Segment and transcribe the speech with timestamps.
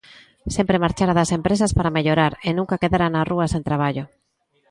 [0.55, 4.03] Sempre marchara das empresas para mellorar e nunca quedara na rúa sen traballo.